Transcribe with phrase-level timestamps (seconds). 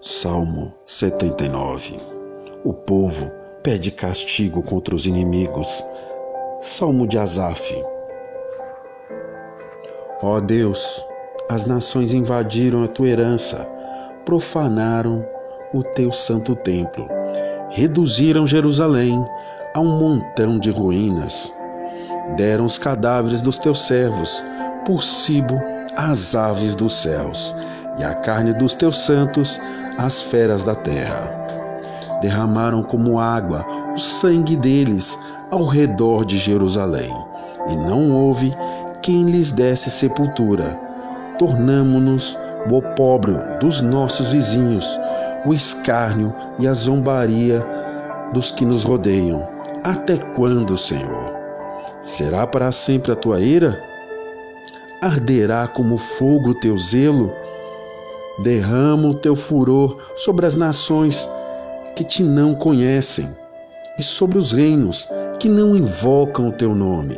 [0.00, 1.98] Salmo 79
[2.62, 3.32] O povo
[3.64, 5.84] pede castigo contra os inimigos.
[6.60, 7.74] Salmo de Asaf
[10.22, 11.04] Ó oh Deus,
[11.48, 13.68] as nações invadiram a tua herança,
[14.24, 15.26] profanaram
[15.74, 17.08] o teu santo templo,
[17.68, 19.20] reduziram Jerusalém
[19.74, 21.52] a um montão de ruínas.
[22.36, 24.44] Deram os cadáveres dos teus servos
[24.86, 25.60] por cibo
[25.96, 27.52] às aves dos céus,
[27.98, 29.60] e a carne dos teus santos
[29.98, 31.36] às feras da terra.
[32.22, 35.18] Derramaram como água o sangue deles
[35.50, 37.12] ao redor de Jerusalém,
[37.68, 38.54] e não houve
[39.02, 40.78] quem lhes desse sepultura.
[41.38, 42.38] Tornamo-nos
[42.70, 44.98] o opróbrio dos nossos vizinhos,
[45.44, 47.64] o escárnio e a zombaria
[48.32, 49.46] dos que nos rodeiam.
[49.84, 51.32] Até quando, Senhor?
[52.02, 53.80] Será para sempre a tua ira?
[55.00, 57.32] Arderá como fogo o teu zelo?
[58.42, 61.28] Derrama o teu furor sobre as nações
[61.96, 63.28] que te não conhecem
[63.98, 65.08] e sobre os reinos
[65.40, 67.16] que não invocam o teu nome,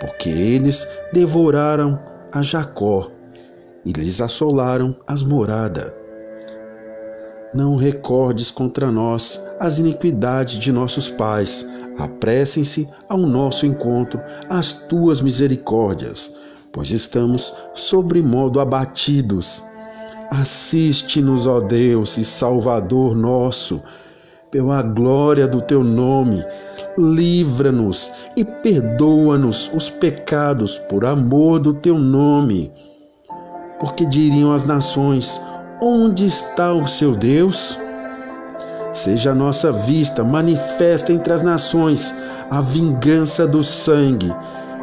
[0.00, 1.98] porque eles devoraram
[2.32, 3.10] a Jacó
[3.84, 5.92] e lhes assolaram as moradas.
[7.54, 11.66] Não recordes contra nós as iniquidades de nossos pais,
[11.98, 16.32] apressem-se ao nosso encontro as tuas misericórdias,
[16.72, 19.62] pois estamos sobre modo abatidos.
[20.30, 23.82] Assiste-nos, ó Deus e Salvador nosso,
[24.50, 26.44] pela glória do teu nome,
[26.98, 32.70] livra-nos e perdoa-nos os pecados por amor do teu nome.
[33.80, 35.40] Porque diriam as nações:
[35.80, 37.78] Onde está o seu Deus?
[38.92, 42.14] Seja a nossa vista manifesta entre as nações
[42.50, 44.34] a vingança do sangue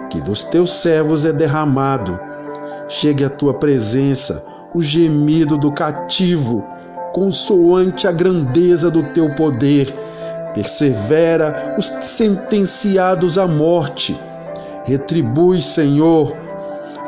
[0.10, 2.20] que dos teus servos é derramado.
[2.88, 6.62] Chegue à tua presença o gemido do cativo,
[7.14, 9.88] consoante a grandeza do teu poder.
[10.54, 14.20] Persevera os sentenciados à morte.
[14.84, 16.36] Retribui, Senhor,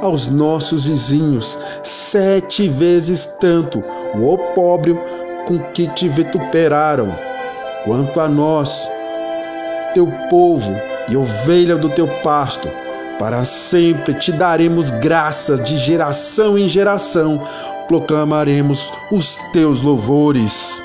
[0.02, 3.84] aos nossos vizinhos sete vezes tanto
[4.16, 4.98] o opróbrio
[5.46, 7.14] com que te vituperaram.
[7.84, 8.90] Quanto a nós,
[9.94, 10.74] teu povo
[11.10, 12.70] e ovelha do teu pasto,
[13.20, 17.42] para sempre te daremos graças de geração em geração,
[17.88, 20.84] proclamaremos os teus louvores.